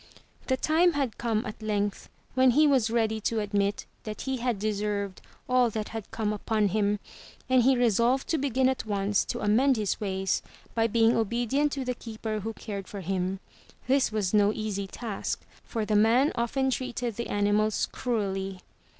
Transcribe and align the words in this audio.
The 0.47 0.57
time 0.57 0.93
had 0.93 1.19
come 1.19 1.45
at 1.45 1.61
length, 1.61 2.09
when 2.33 2.49
he 2.57 2.65
was 2.65 2.89
ready 2.89 3.21
to 3.21 3.39
admit 3.39 3.85
that 4.01 4.21
he 4.21 4.37
had 4.37 4.57
deserved 4.57 5.21
all 5.47 5.69
that 5.69 5.89
had 5.89 6.09
come 6.09 6.33
upon 6.33 6.69
him, 6.69 6.99
and 7.47 7.61
he 7.61 7.77
re 7.77 7.87
solved 7.91 8.27
to 8.29 8.39
begin 8.39 8.67
at 8.67 8.87
once 8.87 9.23
to 9.25 9.41
amend 9.41 9.77
his 9.77 10.01
ways 10.01 10.41
by 10.73 10.87
being 10.87 11.15
obedient 11.15 11.71
to 11.73 11.85
the 11.85 11.93
keeper 11.93 12.39
who 12.39 12.53
cared 12.53 12.87
for 12.87 13.01
him. 13.01 13.39
This 13.85 14.11
was 14.11 14.33
no 14.33 14.51
easy 14.51 14.87
task, 14.87 15.41
for 15.63 15.85
the 15.85 15.95
man 15.95 16.31
often 16.33 16.71
treated 16.71 17.15
the 17.15 17.27
animals 17.27 17.87
cruelly. 17.91 18.61